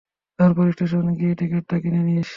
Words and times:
তারপর 0.39 0.65
স্টেশন 0.71 1.05
গিয়ে 1.19 1.33
টিকেটটা 1.35 1.75
কিনে 1.83 2.01
নিস। 2.07 2.29